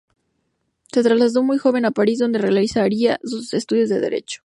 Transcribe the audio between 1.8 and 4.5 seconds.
a París, donde realizaría sus estudios de derecho.